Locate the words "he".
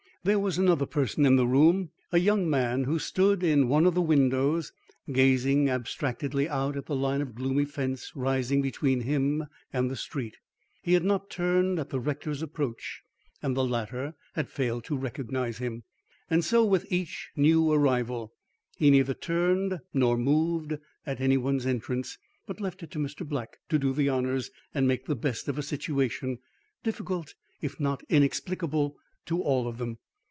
10.83-10.93, 18.77-18.91